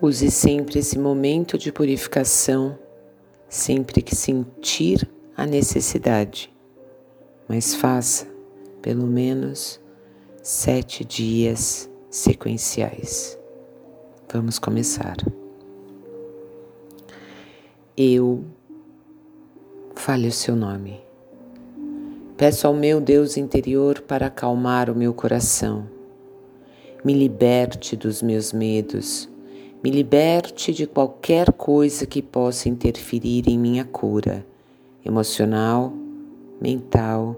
Use 0.00 0.30
sempre 0.30 0.80
esse 0.80 0.98
momento 0.98 1.56
de 1.56 1.70
purificação, 1.70 2.76
sempre 3.48 4.02
que 4.02 4.16
sentir 4.16 5.08
a 5.36 5.46
necessidade, 5.46 6.52
mas 7.48 7.74
faça 7.74 8.26
pelo 8.80 9.06
menos 9.06 9.80
sete 10.42 11.04
dias 11.04 11.88
sequenciais. 12.10 13.38
Vamos 14.32 14.58
começar. 14.58 15.16
Eu 17.96 18.44
fale 19.94 20.26
o 20.26 20.32
seu 20.32 20.56
nome. 20.56 21.00
Peço 22.36 22.66
ao 22.66 22.74
meu 22.74 23.00
Deus 23.00 23.36
interior 23.36 24.00
para 24.00 24.26
acalmar 24.26 24.90
o 24.90 24.96
meu 24.96 25.14
coração. 25.14 25.86
Me 27.04 27.12
liberte 27.12 27.96
dos 27.96 28.22
meus 28.22 28.52
medos 28.52 29.28
me 29.82 29.90
liberte 29.90 30.72
de 30.72 30.86
qualquer 30.86 31.52
coisa 31.52 32.06
que 32.06 32.22
possa 32.22 32.68
interferir 32.68 33.48
em 33.48 33.58
minha 33.58 33.84
cura 33.84 34.46
emocional, 35.04 35.92
mental, 36.60 37.34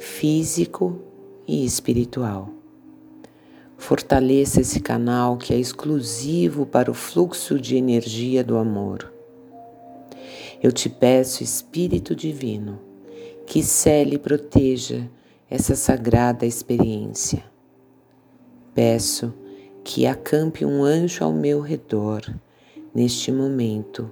físico 0.00 0.98
e 1.46 1.64
espiritual. 1.64 2.50
Fortaleça 3.78 4.60
esse 4.60 4.80
canal 4.80 5.36
que 5.36 5.54
é 5.54 5.56
exclusivo 5.56 6.66
para 6.66 6.90
o 6.90 6.94
fluxo 6.94 7.60
de 7.60 7.76
energia 7.76 8.42
do 8.42 8.56
amor. 8.56 9.12
Eu 10.60 10.72
te 10.72 10.88
peço, 10.88 11.44
Espírito 11.44 12.16
Divino, 12.16 12.80
que 13.46 13.62
cele 13.62 14.16
e 14.16 14.18
proteja 14.18 15.08
essa 15.48 15.76
sagrada 15.76 16.44
experiência. 16.44 17.53
Peço 18.74 19.32
que 19.84 20.04
acampe 20.06 20.64
um 20.64 20.82
anjo 20.82 21.22
ao 21.22 21.32
meu 21.32 21.60
redor, 21.60 22.22
neste 22.92 23.30
momento, 23.30 24.10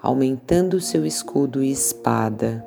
aumentando 0.00 0.80
seu 0.80 1.04
escudo 1.04 1.62
e 1.62 1.70
espada, 1.70 2.64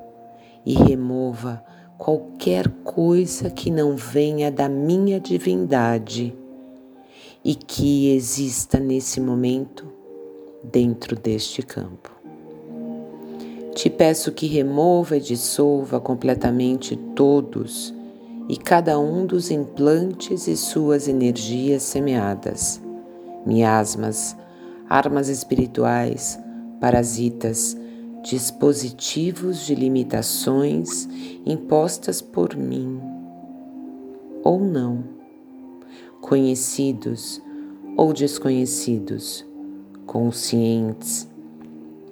e 0.65 0.73
remova 0.73 1.63
qualquer 1.97 2.67
coisa 2.83 3.49
que 3.49 3.71
não 3.71 3.95
venha 3.95 4.51
da 4.51 4.67
minha 4.67 5.19
divindade 5.19 6.35
e 7.45 7.55
que 7.55 8.11
exista 8.13 8.77
nesse 8.77 9.21
momento 9.21 9.87
dentro 10.61 11.15
deste 11.15 11.63
campo. 11.63 12.11
Te 13.73 13.89
peço 13.89 14.31
que 14.33 14.47
remova 14.47 15.15
e 15.15 15.21
dissolva 15.21 15.99
completamente 16.01 16.97
todos 17.15 17.93
e 18.49 18.55
cada 18.55 18.97
um 18.99 19.25
dos 19.25 19.51
implantes 19.51 20.47
e 20.47 20.55
suas 20.55 21.07
energias 21.07 21.83
semeadas, 21.83 22.81
miasmas, 23.45 24.35
armas 24.89 25.27
espirituais, 25.27 26.39
parasitas, 26.79 27.75
dispositivos 28.23 29.65
de 29.65 29.75
limitações 29.75 31.07
impostas 31.45 32.21
por 32.21 32.55
mim 32.55 32.99
ou 34.43 34.59
não, 34.59 35.03
conhecidos 36.21 37.41
ou 37.97 38.13
desconhecidos, 38.13 39.45
conscientes 40.05 41.27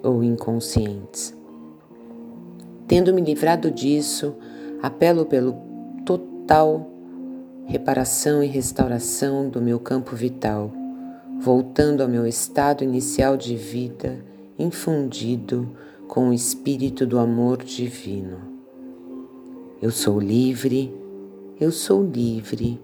ou 0.02 0.22
inconscientes. 0.22 1.34
Tendo 2.86 3.12
me 3.12 3.20
livrado 3.20 3.70
disso, 3.70 4.34
apelo 4.82 5.26
pelo 5.26 5.65
total 6.06 6.88
reparação 7.66 8.42
e 8.42 8.46
restauração 8.46 9.48
do 9.48 9.60
meu 9.60 9.80
campo 9.80 10.14
vital, 10.14 10.72
voltando 11.40 12.00
ao 12.00 12.08
meu 12.08 12.26
estado 12.26 12.84
inicial 12.84 13.36
de 13.36 13.56
vida, 13.56 14.24
infundido 14.56 15.68
com 16.06 16.28
o 16.28 16.32
espírito 16.32 17.04
do 17.04 17.18
amor 17.18 17.64
divino. 17.64 18.38
Eu 19.82 19.90
sou 19.90 20.20
livre, 20.20 20.94
eu 21.60 21.72
sou 21.72 22.04
livre, 22.04 22.80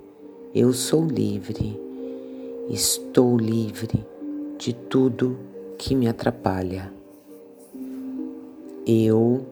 eu 0.52 0.72
sou 0.72 1.06
livre, 1.06 1.80
estou 2.68 3.38
livre 3.38 4.04
de 4.58 4.74
tudo 4.74 5.38
que 5.78 5.94
me 5.94 6.08
atrapalha. 6.08 6.92
Eu, 8.84 9.46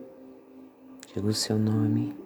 digo 1.15 1.29
o 1.29 1.35
seu 1.35 1.57
nome, 1.57 2.20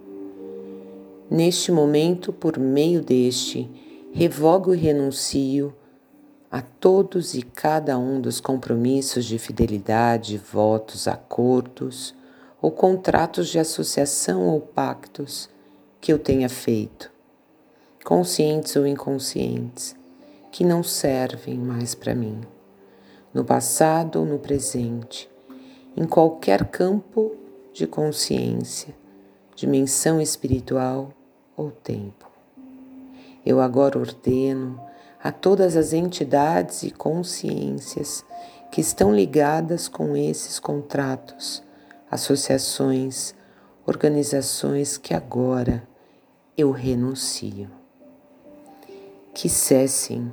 Neste 1.35 1.73
momento, 1.73 2.33
por 2.33 2.61
meio 2.61 3.03
deste, 3.03 3.69
revogo 4.13 4.73
e 4.73 4.79
renuncio 4.79 5.75
a 6.49 6.63
todos 6.63 7.35
e 7.35 7.43
cada 7.43 7.99
um 7.99 8.21
dos 8.21 8.39
compromissos 8.39 9.25
de 9.25 9.37
fidelidade, 9.37 10.39
votos, 10.39 11.09
acordos 11.09 12.15
ou 12.63 12.71
contratos 12.71 13.49
de 13.49 13.59
associação 13.59 14.47
ou 14.47 14.61
pactos 14.61 15.51
que 16.01 16.13
eu 16.13 16.21
tenha 16.21 16.49
feito, 16.49 17.11
conscientes 18.05 18.77
ou 18.77 18.87
inconscientes, 18.87 19.97
que 20.53 20.63
não 20.63 20.85
servem 20.85 21.59
mais 21.59 21.97
para 21.97 22.15
mim, 22.15 22.43
no 23.35 23.45
passado 23.45 24.21
ou 24.21 24.25
no 24.25 24.39
presente, 24.39 25.29
em 25.97 26.07
qualquer 26.07 26.67
campo 26.67 27.35
de 27.73 27.89
consciência 27.89 28.95
dimensão 29.57 30.21
espiritual 30.21 31.13
ou 31.57 31.71
tempo. 31.71 32.31
Eu 33.45 33.61
agora 33.61 33.99
ordeno 33.99 34.81
a 35.23 35.33
todas 35.33 35.77
as 35.77 35.93
entidades 35.93 36.83
e 36.83 36.91
consciências 36.91 38.25
que 38.71 38.81
estão 38.81 39.15
ligadas 39.15 39.89
com 39.89 40.17
esses 40.17 40.59
contratos, 40.59 41.63
associações, 42.11 43.35
organizações 43.87 44.97
que 44.97 45.15
agora 45.15 45.87
eu 46.57 46.71
renuncio. 46.71 47.71
Que 49.33 49.49
cessem, 49.49 50.33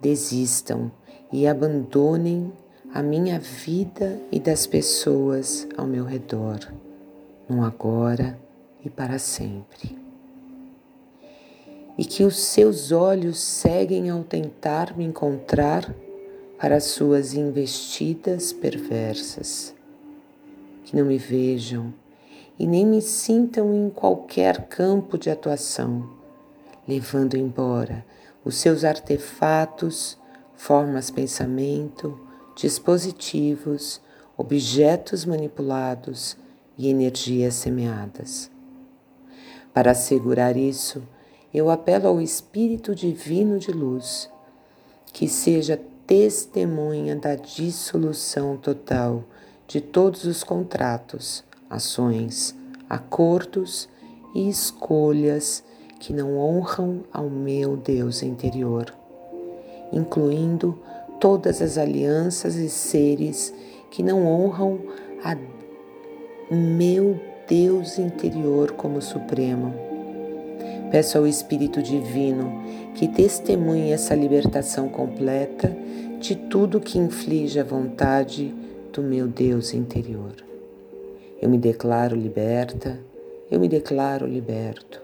desistam 0.00 0.90
e 1.32 1.46
abandonem 1.46 2.52
a 2.92 3.02
minha 3.02 3.40
vida 3.40 4.20
e 4.30 4.38
das 4.38 4.66
pessoas 4.66 5.66
ao 5.76 5.86
meu 5.86 6.04
redor, 6.04 6.60
no 7.48 7.64
agora 7.64 8.38
e 8.84 8.90
para 8.90 9.18
sempre. 9.18 10.03
E 11.96 12.04
que 12.04 12.24
os 12.24 12.36
seus 12.36 12.90
olhos 12.90 13.38
seguem 13.38 14.10
ao 14.10 14.24
tentar 14.24 14.96
me 14.96 15.04
encontrar 15.04 15.94
para 16.58 16.80
suas 16.80 17.34
investidas 17.34 18.52
perversas. 18.52 19.74
Que 20.84 20.96
não 20.96 21.04
me 21.04 21.18
vejam 21.18 21.92
e 22.58 22.66
nem 22.66 22.86
me 22.86 23.02
sintam 23.02 23.74
em 23.74 23.90
qualquer 23.90 24.66
campo 24.68 25.18
de 25.18 25.30
atuação, 25.30 26.08
levando 26.86 27.36
embora 27.36 28.04
os 28.44 28.56
seus 28.56 28.84
artefatos, 28.84 30.18
formas 30.54 31.10
pensamento, 31.10 32.18
dispositivos, 32.56 34.00
objetos 34.36 35.24
manipulados 35.24 36.36
e 36.76 36.88
energias 36.88 37.54
semeadas. 37.54 38.50
Para 39.72 39.90
assegurar 39.92 40.56
isso, 40.56 41.02
eu 41.54 41.70
apelo 41.70 42.08
ao 42.08 42.20
Espírito 42.20 42.96
Divino 42.96 43.60
de 43.60 43.70
Luz, 43.70 44.28
que 45.12 45.28
seja 45.28 45.80
testemunha 46.04 47.14
da 47.14 47.36
dissolução 47.36 48.56
total 48.56 49.22
de 49.68 49.80
todos 49.80 50.24
os 50.24 50.42
contratos, 50.42 51.44
ações, 51.70 52.56
acordos 52.90 53.88
e 54.34 54.48
escolhas 54.48 55.62
que 56.00 56.12
não 56.12 56.36
honram 56.36 57.04
ao 57.12 57.30
meu 57.30 57.76
Deus 57.76 58.24
interior, 58.24 58.92
incluindo 59.92 60.76
todas 61.20 61.62
as 61.62 61.78
alianças 61.78 62.56
e 62.56 62.68
seres 62.68 63.54
que 63.92 64.02
não 64.02 64.26
honram 64.26 64.80
a 65.22 65.36
meu 66.52 67.18
Deus 67.48 67.96
interior 67.96 68.72
como 68.72 69.00
Supremo. 69.00 69.93
Peço 70.94 71.18
ao 71.18 71.26
Espírito 71.26 71.82
Divino 71.82 72.62
que 72.94 73.08
testemunhe 73.08 73.90
essa 73.90 74.14
libertação 74.14 74.88
completa 74.88 75.76
de 76.20 76.36
tudo 76.36 76.80
que 76.80 77.00
inflige 77.00 77.58
a 77.58 77.64
vontade 77.64 78.54
do 78.92 79.02
meu 79.02 79.26
Deus 79.26 79.74
interior. 79.74 80.36
Eu 81.42 81.48
me 81.48 81.58
declaro 81.58 82.14
liberta, 82.14 83.00
eu 83.50 83.58
me 83.58 83.66
declaro 83.66 84.24
liberto, 84.24 85.02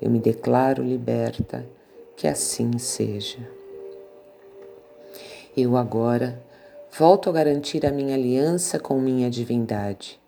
eu 0.00 0.08
me 0.08 0.20
declaro 0.20 0.84
liberta, 0.84 1.66
que 2.16 2.28
assim 2.28 2.78
seja. 2.78 3.40
Eu 5.56 5.76
agora 5.76 6.40
volto 6.96 7.28
a 7.28 7.32
garantir 7.32 7.84
a 7.84 7.90
minha 7.90 8.14
aliança 8.14 8.78
com 8.78 9.00
minha 9.00 9.28
divindade 9.28 10.20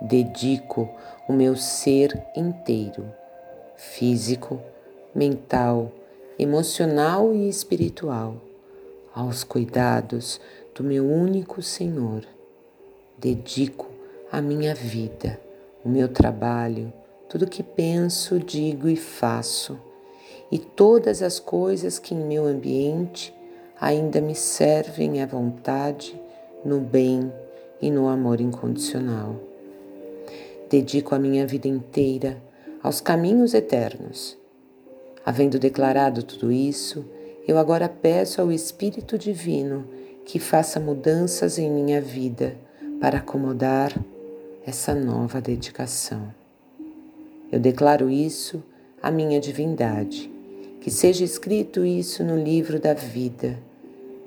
dedico 0.00 0.88
o 1.28 1.32
meu 1.32 1.56
ser 1.56 2.22
inteiro, 2.36 3.06
físico, 3.92 4.60
mental, 5.14 5.92
emocional 6.38 7.32
e 7.32 7.48
espiritual, 7.48 8.36
aos 9.14 9.44
cuidados 9.44 10.40
do 10.74 10.82
meu 10.82 11.04
único 11.04 11.62
Senhor. 11.62 12.26
Dedico 13.16 13.86
a 14.32 14.40
minha 14.40 14.74
vida, 14.74 15.38
o 15.84 15.88
meu 15.88 16.08
trabalho, 16.08 16.92
tudo 17.28 17.46
que 17.46 17.62
penso, 17.62 18.40
digo 18.40 18.88
e 18.88 18.96
faço, 18.96 19.78
e 20.50 20.58
todas 20.58 21.22
as 21.22 21.38
coisas 21.38 21.98
que 21.98 22.14
em 22.14 22.24
meu 22.24 22.46
ambiente 22.46 23.32
ainda 23.80 24.20
me 24.20 24.34
servem 24.34 25.22
à 25.22 25.26
vontade, 25.26 26.20
no 26.64 26.80
bem 26.80 27.32
e 27.80 27.90
no 27.90 28.08
amor 28.08 28.40
incondicional. 28.40 29.36
Dedico 30.68 31.14
a 31.14 31.18
minha 31.18 31.46
vida 31.46 31.68
inteira 31.68 32.42
aos 32.84 33.00
caminhos 33.00 33.54
eternos. 33.54 34.36
Havendo 35.24 35.58
declarado 35.58 36.22
tudo 36.22 36.52
isso, 36.52 37.02
eu 37.48 37.56
agora 37.56 37.88
peço 37.88 38.42
ao 38.42 38.52
Espírito 38.52 39.16
Divino 39.16 39.86
que 40.26 40.38
faça 40.38 40.78
mudanças 40.78 41.58
em 41.58 41.70
minha 41.70 41.98
vida 41.98 42.54
para 43.00 43.18
acomodar 43.18 43.90
essa 44.66 44.94
nova 44.94 45.40
dedicação. 45.40 46.28
Eu 47.50 47.58
declaro 47.58 48.10
isso 48.10 48.62
à 49.02 49.10
minha 49.10 49.40
divindade, 49.40 50.30
que 50.78 50.90
seja 50.90 51.24
escrito 51.24 51.86
isso 51.86 52.22
no 52.22 52.36
livro 52.36 52.78
da 52.78 52.92
vida, 52.92 53.58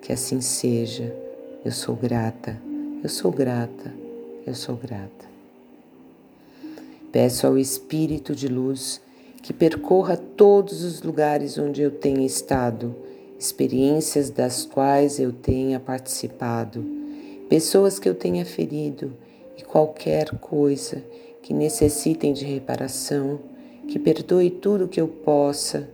que 0.01 0.11
assim 0.11 0.41
seja. 0.41 1.15
Eu 1.63 1.71
sou 1.71 1.95
grata, 1.95 2.59
eu 3.03 3.09
sou 3.09 3.31
grata, 3.31 3.93
eu 4.47 4.55
sou 4.55 4.75
grata. 4.75 5.36
Peço 7.17 7.47
ao 7.47 7.57
Espírito 7.57 8.35
de 8.35 8.47
luz 8.47 9.01
que 9.41 9.51
percorra 9.51 10.15
todos 10.15 10.83
os 10.83 11.01
lugares 11.01 11.57
onde 11.57 11.81
eu 11.81 11.89
tenha 11.89 12.23
estado, 12.23 12.95
experiências 13.39 14.29
das 14.29 14.65
quais 14.65 15.19
eu 15.19 15.31
tenha 15.31 15.79
participado, 15.79 16.85
pessoas 17.49 17.97
que 17.97 18.07
eu 18.07 18.13
tenha 18.13 18.45
ferido 18.45 19.11
e 19.57 19.63
qualquer 19.63 20.29
coisa 20.37 21.03
que 21.41 21.55
necessitem 21.55 22.33
de 22.33 22.45
reparação, 22.45 23.39
que 23.87 23.97
perdoe 23.97 24.51
tudo 24.51 24.87
que 24.87 25.01
eu 25.01 25.07
possa 25.07 25.89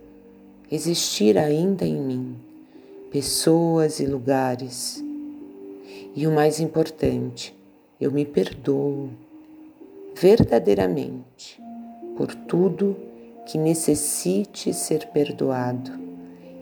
existir 0.70 1.38
ainda 1.38 1.86
em 1.86 1.98
mim, 1.98 2.36
pessoas 3.10 3.98
e 3.98 4.04
lugares. 4.04 5.02
E 6.14 6.26
o 6.26 6.30
mais 6.30 6.60
importante, 6.60 7.56
eu 7.98 8.12
me 8.12 8.26
perdoo 8.26 9.08
verdadeiramente 10.14 11.62
por 12.16 12.34
tudo 12.34 12.96
que 13.46 13.58
necessite 13.58 14.72
ser 14.72 15.06
perdoado 15.08 15.92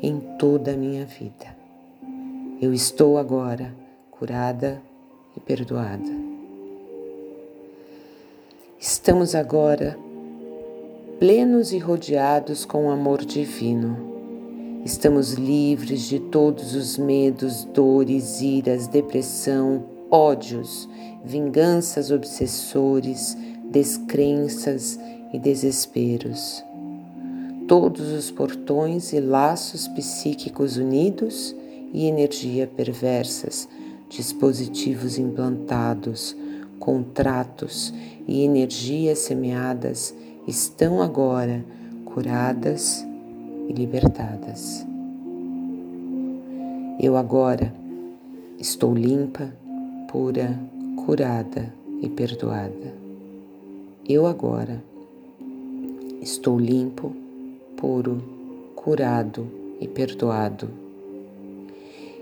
em 0.02 0.18
toda 0.38 0.72
a 0.72 0.76
minha 0.76 1.04
vida. 1.04 1.56
Eu 2.60 2.72
estou 2.72 3.18
agora 3.18 3.74
curada 4.10 4.82
e 5.36 5.40
perdoada. 5.40 6.22
Estamos 8.80 9.34
agora 9.34 9.96
plenos 11.18 11.72
e 11.72 11.78
rodeados 11.78 12.64
com 12.64 12.86
o 12.86 12.90
amor 12.90 13.24
divino. 13.24 14.12
Estamos 14.84 15.34
livres 15.34 16.02
de 16.02 16.18
todos 16.18 16.74
os 16.74 16.98
medos, 16.98 17.64
dores, 17.66 18.40
iras, 18.40 18.88
depressão, 18.88 19.84
ódios, 20.12 20.86
vinganças, 21.24 22.10
obsessores, 22.10 23.34
descrenças 23.70 25.00
e 25.32 25.38
desesperos. 25.38 26.62
Todos 27.66 28.12
os 28.12 28.30
portões 28.30 29.14
e 29.14 29.20
laços 29.20 29.88
psíquicos 29.88 30.76
unidos 30.76 31.56
e 31.94 32.06
energia 32.06 32.66
perversas, 32.66 33.66
dispositivos 34.10 35.16
implantados, 35.16 36.36
contratos 36.78 37.94
e 38.28 38.42
energias 38.42 39.20
semeadas 39.20 40.14
estão 40.46 41.00
agora 41.00 41.64
curadas 42.04 43.06
e 43.66 43.72
libertadas. 43.72 44.84
Eu 47.00 47.16
agora 47.16 47.72
estou 48.58 48.94
limpa, 48.94 49.61
pura, 50.12 50.60
curada 51.06 51.72
e 52.02 52.06
perdoada. 52.06 52.94
Eu 54.06 54.26
agora 54.26 54.84
estou 56.20 56.60
limpo, 56.60 57.16
puro, 57.78 58.22
curado 58.74 59.48
e 59.80 59.88
perdoado. 59.88 60.68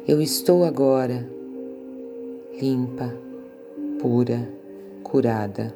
Eu 0.06 0.22
estou 0.22 0.64
agora 0.64 1.28
limpa, 2.62 3.12
pura, 4.00 4.48
curada 5.02 5.75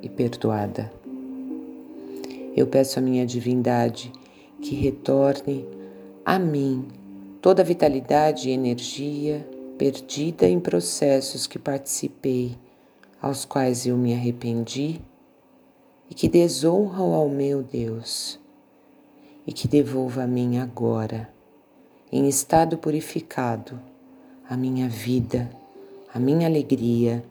e 0.00 0.08
perdoada. 0.08 0.92
Eu 2.56 2.68
peço 2.68 3.00
à 3.00 3.02
minha 3.02 3.26
divindade 3.26 4.12
que 4.62 4.76
retorne 4.76 5.66
a 6.24 6.38
mim 6.38 6.84
toda 7.42 7.62
a 7.62 7.64
vitalidade 7.64 8.50
e 8.50 8.52
energia 8.52 9.55
perdida 9.76 10.48
em 10.48 10.58
processos 10.58 11.46
que 11.46 11.58
participei, 11.58 12.56
aos 13.20 13.44
quais 13.44 13.86
eu 13.86 13.96
me 13.96 14.14
arrependi 14.14 15.00
e 16.08 16.14
que 16.14 16.28
desonram 16.28 17.14
ao 17.14 17.28
meu 17.28 17.62
Deus, 17.62 18.38
e 19.46 19.52
que 19.52 19.66
devolva 19.66 20.22
a 20.22 20.26
mim 20.26 20.58
agora, 20.58 21.28
em 22.10 22.28
estado 22.28 22.78
purificado, 22.78 23.80
a 24.48 24.56
minha 24.56 24.88
vida, 24.88 25.50
a 26.12 26.18
minha 26.18 26.46
alegria 26.46 27.24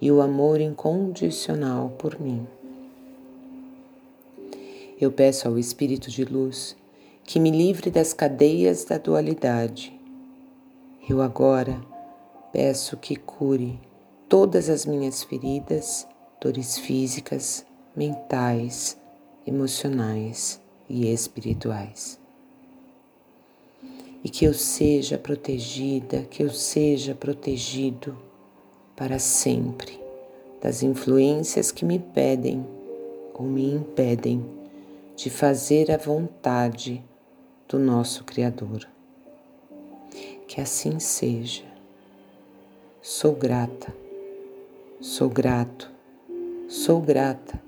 e 0.00 0.10
o 0.10 0.20
amor 0.20 0.60
incondicional 0.60 1.90
por 1.98 2.20
mim. 2.20 2.46
Eu 5.00 5.12
peço 5.12 5.46
ao 5.46 5.58
Espírito 5.58 6.10
de 6.10 6.24
Luz 6.24 6.76
que 7.24 7.38
me 7.38 7.50
livre 7.50 7.90
das 7.90 8.12
cadeias 8.12 8.84
da 8.84 8.98
dualidade. 8.98 9.99
Eu 11.10 11.20
agora 11.20 11.80
peço 12.52 12.96
que 12.96 13.16
cure 13.16 13.80
todas 14.28 14.70
as 14.70 14.86
minhas 14.86 15.24
feridas, 15.24 16.06
dores 16.40 16.78
físicas, 16.78 17.66
mentais, 17.96 18.96
emocionais 19.44 20.60
e 20.88 21.12
espirituais. 21.12 22.16
E 24.22 24.30
que 24.30 24.44
eu 24.44 24.54
seja 24.54 25.18
protegida, 25.18 26.22
que 26.30 26.44
eu 26.44 26.50
seja 26.50 27.12
protegido 27.12 28.16
para 28.94 29.18
sempre 29.18 30.00
das 30.62 30.80
influências 30.80 31.72
que 31.72 31.84
me 31.84 31.98
pedem 31.98 32.64
ou 33.34 33.46
me 33.46 33.68
impedem 33.68 34.48
de 35.16 35.28
fazer 35.28 35.90
a 35.90 35.96
vontade 35.96 37.04
do 37.66 37.80
nosso 37.80 38.22
Criador. 38.22 38.86
Que 40.50 40.60
assim 40.60 40.98
seja. 40.98 41.62
Sou 43.00 43.36
grata, 43.36 43.94
sou 45.00 45.28
grato, 45.28 45.88
sou 46.66 47.00
grata 47.00 47.62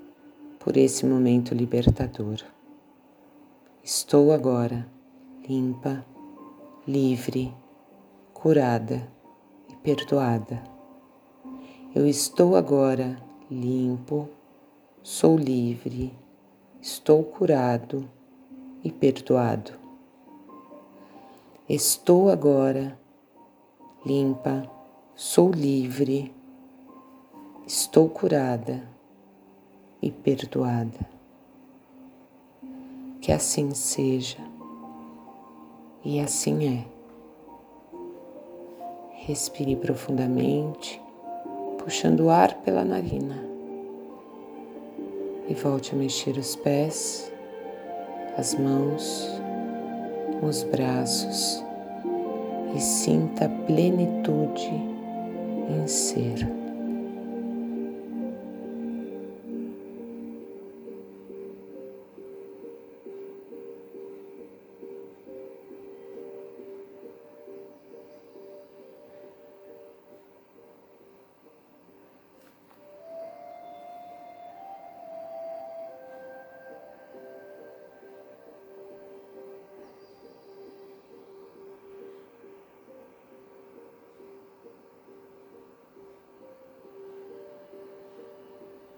por 0.59 0.75
esse 0.75 1.05
momento 1.05 1.55
libertador. 1.55 2.43
Estou 3.81 4.33
agora 4.33 4.85
limpa, 5.47 6.05
livre, 6.85 7.55
curada 8.33 9.09
e 9.71 9.77
perdoada. 9.77 10.61
Eu 11.95 12.05
estou 12.05 12.53
agora 12.53 13.15
limpo, 13.49 14.27
sou 15.01 15.37
livre 15.37 16.13
estou 16.81 17.23
curado 17.23 18.09
e 18.83 18.91
perdoado. 18.91 19.82
Estou 21.69 22.29
agora 22.29 22.99
limpa, 24.05 24.69
sou 25.15 25.49
livre, 25.49 26.35
estou 27.65 28.09
curada 28.09 28.83
e 30.01 30.11
perdoada. 30.11 31.07
Que 33.21 33.31
assim 33.31 33.73
seja 33.73 34.39
e 36.03 36.19
assim 36.19 36.79
é. 36.79 36.85
Respire 39.25 39.77
profundamente, 39.77 41.01
puxando 41.77 42.25
o 42.25 42.29
ar 42.29 42.55
pela 42.55 42.83
narina 42.83 43.41
e 45.47 45.53
volte 45.53 45.95
a 45.95 45.97
mexer 45.97 46.37
os 46.37 46.57
pés, 46.57 47.31
as 48.37 48.53
mãos, 48.53 49.42
os 50.45 50.63
braços 50.63 51.63
e 52.75 52.79
sinta 52.79 53.49
plenitude 53.65 54.71
em 55.69 55.87
ser. 55.87 56.62